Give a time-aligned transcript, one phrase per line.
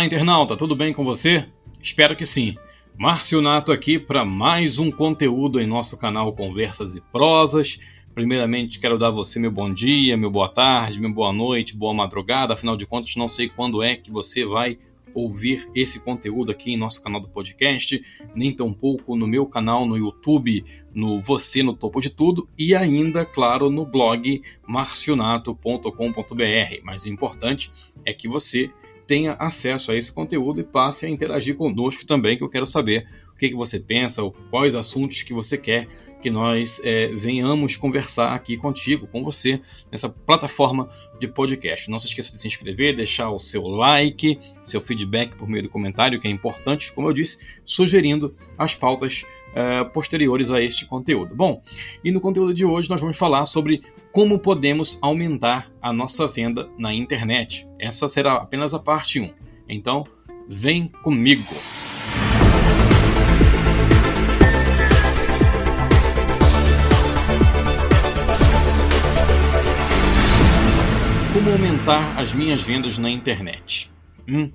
[0.00, 1.44] Olá, internauta, tudo bem com você?
[1.82, 2.56] Espero que sim.
[2.96, 7.78] Márcio Nato aqui para mais um conteúdo em nosso canal Conversas e Prosas.
[8.14, 11.92] Primeiramente, quero dar a você meu bom dia, meu boa tarde, meu boa noite, boa
[11.92, 12.54] madrugada.
[12.54, 14.78] Afinal de contas, não sei quando é que você vai
[15.12, 18.02] ouvir esse conteúdo aqui em nosso canal do podcast,
[18.34, 23.26] nem tampouco no meu canal no YouTube, no Você no Topo de Tudo e ainda,
[23.26, 25.92] claro, no blog marcionato.com.br.
[26.84, 27.70] Mas o importante
[28.02, 28.70] é que você
[29.10, 33.08] tenha acesso a esse conteúdo e passe a interagir conosco também, que eu quero saber
[33.34, 35.88] o que, que você pensa, quais assuntos que você quer
[36.22, 39.60] que nós é, venhamos conversar aqui contigo, com você,
[39.90, 41.90] nessa plataforma de podcast.
[41.90, 45.68] Não se esqueça de se inscrever, deixar o seu like, seu feedback por meio do
[45.68, 51.34] comentário, que é importante, como eu disse, sugerindo as pautas é, posteriores a este conteúdo.
[51.34, 51.60] Bom,
[52.04, 53.82] e no conteúdo de hoje nós vamos falar sobre
[54.12, 57.68] como podemos aumentar a nossa venda na internet.
[57.78, 59.32] Essa será apenas a parte 1.
[59.68, 60.04] Então,
[60.48, 61.44] vem comigo!
[71.32, 73.92] Como aumentar as minhas vendas na internet?
[74.28, 74.50] Hum,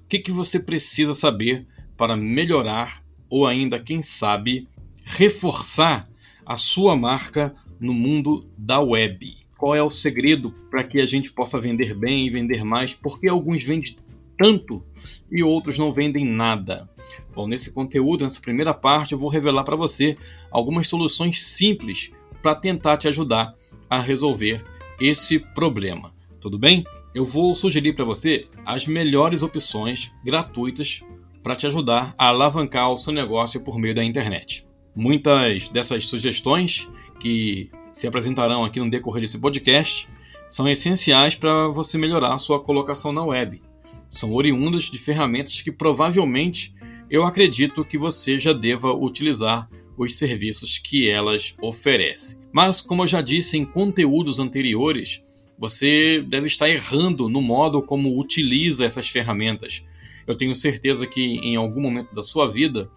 [0.00, 1.66] o que, que você precisa saber
[1.96, 4.68] para melhorar ou ainda, quem sabe,
[5.04, 6.08] reforçar
[6.46, 9.34] a sua marca no mundo da web?
[9.56, 12.94] Qual é o segredo para que a gente possa vender bem e vender mais?
[12.94, 13.96] Porque alguns vendem
[14.36, 14.84] tanto
[15.30, 16.88] e outros não vendem nada.
[17.34, 20.16] Bom, nesse conteúdo, nessa primeira parte, eu vou revelar para você
[20.50, 23.54] algumas soluções simples para tentar te ajudar
[23.88, 24.64] a resolver
[25.00, 26.12] esse problema.
[26.40, 26.84] Tudo bem?
[27.14, 31.02] Eu vou sugerir para você as melhores opções gratuitas
[31.42, 34.66] para te ajudar a alavancar o seu negócio por meio da internet.
[34.96, 36.88] Muitas dessas sugestões
[37.20, 40.08] que se apresentarão aqui no decorrer desse podcast
[40.48, 43.62] são essenciais para você melhorar sua colocação na web.
[44.08, 46.74] São oriundas de ferramentas que provavelmente
[47.10, 52.40] eu acredito que você já deva utilizar os serviços que elas oferecem.
[52.52, 55.22] Mas, como eu já disse em conteúdos anteriores,
[55.58, 59.84] você deve estar errando no modo como utiliza essas ferramentas.
[60.26, 62.90] Eu tenho certeza que em algum momento da sua vida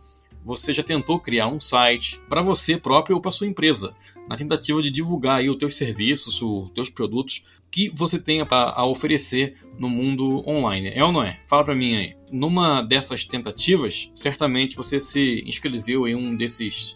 [0.43, 3.95] você já tentou criar um site para você próprio ou para sua empresa,
[4.29, 8.85] na tentativa de divulgar aí os teus serviços, os teus produtos que você tenha a
[8.85, 10.89] oferecer no mundo online.
[10.93, 11.39] É ou não é?
[11.47, 12.15] Fala para mim aí.
[12.31, 16.95] Numa dessas tentativas, certamente você se inscreveu em um desses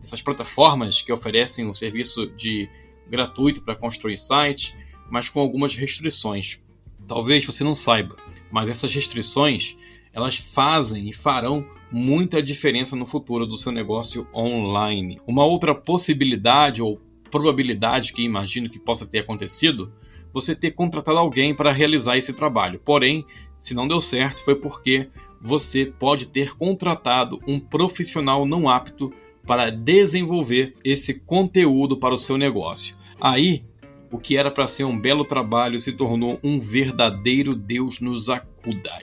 [0.00, 2.68] dessas plataformas que oferecem o um serviço de
[3.08, 4.76] gratuito para construir site,
[5.10, 6.60] mas com algumas restrições.
[7.06, 8.16] Talvez você não saiba,
[8.50, 9.76] mas essas restrições
[10.18, 15.18] elas fazem e farão muita diferença no futuro do seu negócio online.
[15.26, 19.92] Uma outra possibilidade ou probabilidade que imagino que possa ter acontecido,
[20.32, 22.80] você ter contratado alguém para realizar esse trabalho.
[22.84, 23.24] Porém,
[23.60, 25.08] se não deu certo, foi porque
[25.40, 29.12] você pode ter contratado um profissional não apto
[29.46, 32.96] para desenvolver esse conteúdo para o seu negócio.
[33.20, 33.64] Aí,
[34.10, 38.57] o que era para ser um belo trabalho se tornou um verdadeiro Deus nos acuda.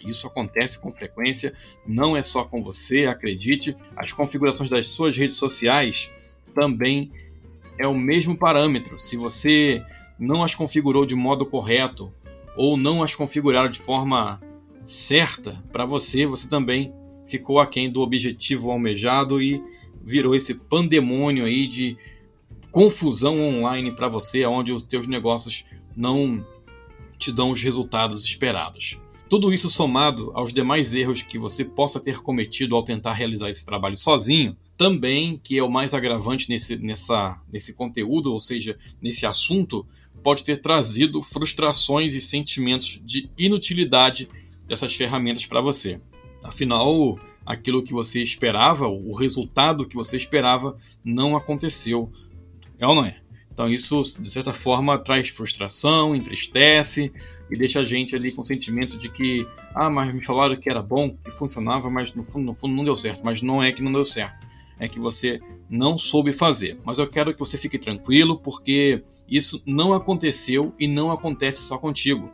[0.06, 1.54] Isso acontece com frequência,
[1.86, 3.76] não é só com você, acredite.
[3.96, 6.12] As configurações das suas redes sociais
[6.54, 7.12] também
[7.78, 8.98] é o mesmo parâmetro.
[8.98, 9.84] Se você
[10.18, 12.14] não as configurou de modo correto
[12.56, 14.42] ou não as configurar de forma
[14.86, 16.94] certa para você, você também
[17.28, 19.64] ficou aquém do objetivo almejado e
[20.04, 21.98] virou esse pandemônio aí de
[22.72, 25.66] confusão online para você, onde os teus negócios
[25.96, 26.46] não
[27.18, 29.00] te dão os resultados esperados.
[29.28, 33.66] Tudo isso somado aos demais erros que você possa ter cometido ao tentar realizar esse
[33.66, 39.26] trabalho sozinho, também, que é o mais agravante nesse, nessa, nesse conteúdo, ou seja, nesse
[39.26, 39.86] assunto,
[40.22, 44.30] pode ter trazido frustrações e sentimentos de inutilidade
[44.68, 46.00] dessas ferramentas para você.
[46.44, 52.12] Afinal, aquilo que você esperava, o resultado que você esperava, não aconteceu
[52.78, 53.25] é ou não é?
[53.56, 57.10] Então isso, de certa forma, traz frustração, entristece
[57.50, 60.70] e deixa a gente ali com o sentimento de que, ah, mas me falaram que
[60.70, 63.22] era bom, que funcionava, mas no fundo, no fundo não deu certo.
[63.24, 64.46] Mas não é que não deu certo,
[64.78, 66.78] é que você não soube fazer.
[66.84, 71.78] Mas eu quero que você fique tranquilo, porque isso não aconteceu e não acontece só
[71.78, 72.30] contigo.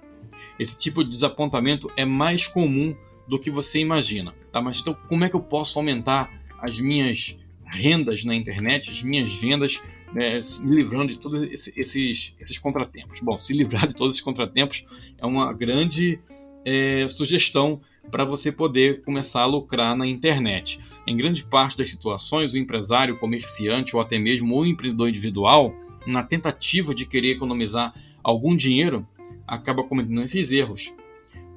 [0.57, 2.95] Esse tipo de desapontamento é mais comum
[3.27, 4.33] do que você imagina.
[4.51, 4.59] Tá?
[4.59, 9.35] Mas então, como é que eu posso aumentar as minhas rendas na internet, as minhas
[9.35, 9.83] vendas?
[10.13, 13.19] Né, me livrando de todos esses, esses contratempos.
[13.21, 14.83] Bom, se livrar de todos esses contratempos
[15.17, 16.19] é uma grande
[16.65, 17.79] é, sugestão
[18.09, 20.79] para você poder começar a lucrar na internet.
[21.07, 25.73] Em grande parte das situações, o empresário, o comerciante ou até mesmo o empreendedor individual,
[26.05, 27.93] na tentativa de querer economizar
[28.23, 29.07] algum dinheiro,
[29.47, 30.93] acaba cometendo esses erros.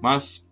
[0.00, 0.50] Mas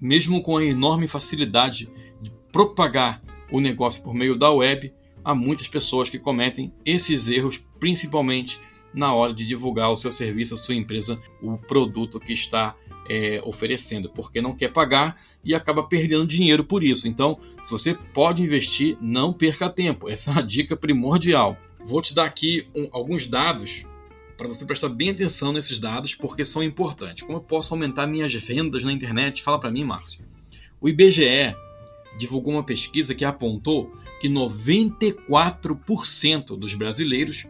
[0.00, 1.90] mesmo com a enorme facilidade
[2.20, 4.92] de propagar o negócio por meio da web,
[5.24, 8.60] há muitas pessoas que cometem esses erros, principalmente
[8.92, 12.74] na hora de divulgar o seu serviço, a sua empresa, o produto que está
[13.08, 17.08] é, oferecendo, porque não quer pagar e acaba perdendo dinheiro por isso.
[17.08, 20.08] Então, se você pode investir, não perca tempo.
[20.08, 21.56] Essa é uma dica primordial.
[21.84, 23.84] Vou te dar aqui um, alguns dados
[24.36, 27.24] para você prestar bem atenção nesses dados, porque são importantes.
[27.24, 29.42] Como eu posso aumentar minhas vendas na internet?
[29.42, 30.20] Fala para mim, Márcio.
[30.80, 31.56] O IBGE
[32.18, 37.46] divulgou uma pesquisa que apontou que 94% dos brasileiros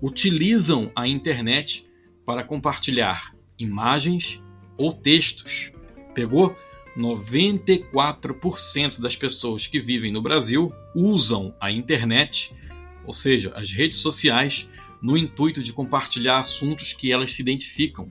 [0.00, 1.84] utilizam a internet
[2.24, 4.42] para compartilhar imagens
[4.76, 5.72] ou textos.
[6.14, 6.56] Pegou?
[6.96, 12.52] 94% das pessoas que vivem no Brasil usam a internet,
[13.04, 14.68] ou seja, as redes sociais,
[15.00, 18.10] no intuito de compartilhar assuntos que elas se identificam,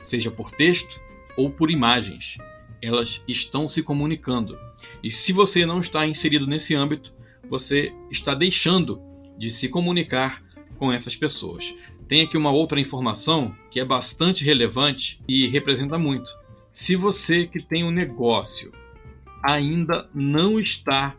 [0.00, 1.00] seja por texto
[1.36, 2.38] ou por imagens.
[2.80, 4.56] Elas estão se comunicando.
[5.02, 7.12] E se você não está inserido nesse âmbito,
[7.48, 9.00] você está deixando
[9.36, 10.42] de se comunicar
[10.76, 11.74] com essas pessoas.
[12.06, 16.30] Tem aqui uma outra informação que é bastante relevante e representa muito.
[16.68, 18.72] Se você que tem um negócio
[19.42, 21.16] ainda não está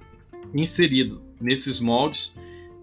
[0.53, 2.33] inserido nesses moldes,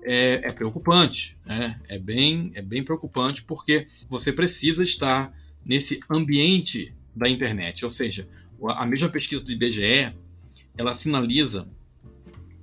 [0.03, 1.37] é, é preocupante.
[1.45, 1.81] Né?
[1.89, 5.33] É, bem, é bem preocupante porque você precisa estar
[5.65, 7.85] nesse ambiente da internet.
[7.85, 8.29] Ou seja,
[8.69, 10.13] a mesma pesquisa do IBGE
[10.79, 11.69] ela sinaliza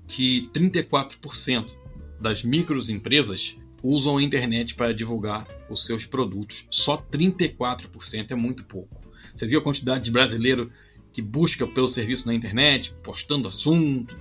[0.07, 1.77] que 34%
[2.19, 6.65] das microempresas usam a internet para divulgar os seus produtos.
[6.69, 9.01] Só 34% é muito pouco.
[9.35, 10.71] Você viu a quantidade de brasileiro
[11.11, 14.17] que busca pelo serviço na internet, postando assunto,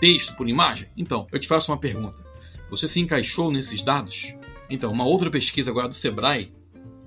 [0.00, 0.88] texto por imagem?
[0.96, 2.24] Então, eu te faço uma pergunta.
[2.70, 4.34] Você se encaixou nesses dados?
[4.70, 6.52] Então, uma outra pesquisa agora do Sebrae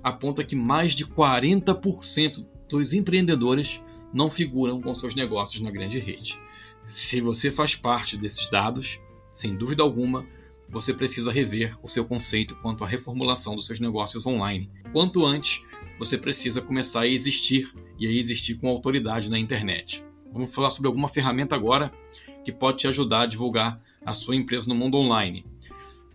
[0.02, 3.82] aponta que mais de 40% dos empreendedores
[4.12, 6.38] não figuram com seus negócios na grande rede.
[6.86, 9.00] Se você faz parte desses dados,
[9.32, 10.24] sem dúvida alguma,
[10.68, 14.70] você precisa rever o seu conceito quanto à reformulação dos seus negócios online.
[14.92, 15.64] Quanto antes,
[15.98, 20.04] você precisa começar a existir e a existir com autoridade na internet.
[20.32, 21.92] Vamos falar sobre alguma ferramenta agora
[22.44, 25.44] que pode te ajudar a divulgar a sua empresa no mundo online.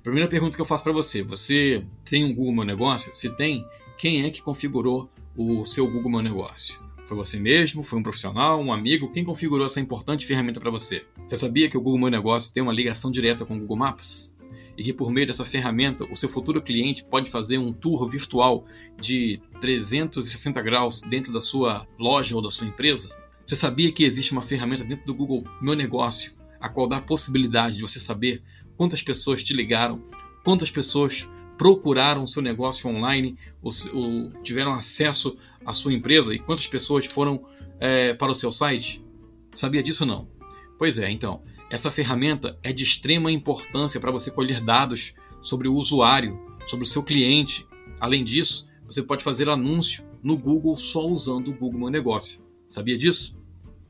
[0.01, 3.15] Primeira pergunta que eu faço para você: você tem um Google Meu Negócio?
[3.15, 3.65] Se tem,
[3.97, 6.79] quem é que configurou o seu Google Meu Negócio?
[7.07, 7.83] Foi você mesmo?
[7.83, 8.61] Foi um profissional?
[8.61, 9.11] Um amigo?
[9.11, 11.05] Quem configurou essa importante ferramenta para você?
[11.27, 14.31] Você sabia que o Google Meu Negócio tem uma ligação direta com o Google Maps?
[14.77, 18.65] e que por meio dessa ferramenta o seu futuro cliente pode fazer um tour virtual
[18.99, 23.15] de 360 graus dentro da sua loja ou da sua empresa?
[23.45, 27.01] Você sabia que existe uma ferramenta dentro do Google Meu Negócio, a qual dá a
[27.01, 28.41] possibilidade de você saber
[28.77, 30.03] quantas pessoas te ligaram,
[30.43, 31.29] quantas pessoas
[31.61, 37.39] procuraram seu negócio online, ou, ou tiveram acesso à sua empresa e quantas pessoas foram
[37.79, 39.05] é, para o seu site?
[39.53, 40.27] Sabia disso não?
[40.75, 45.75] Pois é, então, essa ferramenta é de extrema importância para você colher dados sobre o
[45.75, 47.67] usuário, sobre o seu cliente.
[47.99, 52.43] Além disso, você pode fazer anúncio no Google só usando o Google Meu Negócio.
[52.67, 53.37] Sabia disso?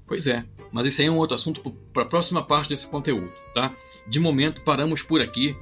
[0.05, 1.61] Pois é, mas esse aí é um outro assunto
[1.93, 3.73] para a próxima parte desse conteúdo, tá?
[4.05, 5.55] De momento paramos por aqui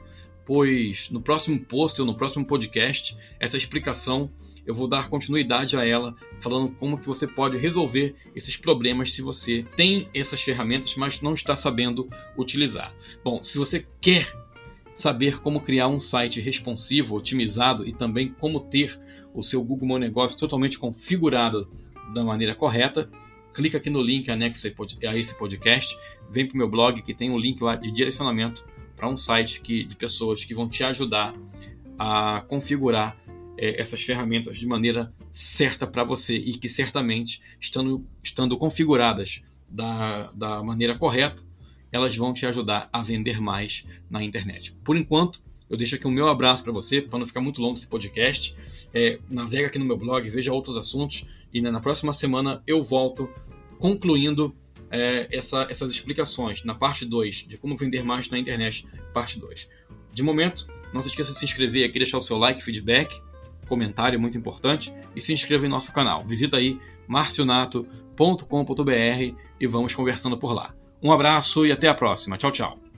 [0.49, 4.31] pois no próximo post ou no próximo podcast, essa explicação
[4.65, 9.21] eu vou dar continuidade a ela, falando como que você pode resolver esses problemas se
[9.21, 12.91] você tem essas ferramentas, mas não está sabendo utilizar.
[13.23, 14.27] Bom, se você quer
[14.91, 18.99] saber como criar um site responsivo, otimizado e também como ter
[19.35, 21.71] o seu Google Meu Negócio totalmente configurado
[22.11, 23.07] da maneira correta,
[23.53, 24.68] clica aqui no link anexo
[25.07, 25.95] a esse podcast,
[26.27, 28.65] vem para o meu blog que tem um link lá de direcionamento
[28.99, 31.33] para um site que, de pessoas que vão te ajudar
[31.97, 33.18] a configurar
[33.57, 40.31] é, essas ferramentas de maneira certa para você e que certamente, estando, estando configuradas da,
[40.33, 41.44] da maneira correta,
[41.91, 44.73] elas vão te ajudar a vender mais na internet.
[44.83, 47.77] Por enquanto, eu deixo aqui o meu abraço para você, para não ficar muito longo
[47.77, 48.53] esse podcast.
[48.94, 53.29] É, navega aqui no meu blog, veja outros assuntos e na próxima semana eu volto
[53.79, 54.53] concluindo
[54.91, 59.69] é, essa, essas explicações na parte 2 de como vender mais na internet, parte 2.
[60.13, 63.21] De momento, não se esqueça de se inscrever aqui, deixar o seu like, feedback,
[63.67, 66.25] comentário muito importante e se inscreva em nosso canal.
[66.25, 70.73] Visita aí marcionato.com.br e vamos conversando por lá.
[71.01, 72.37] Um abraço e até a próxima.
[72.37, 72.88] Tchau, tchau.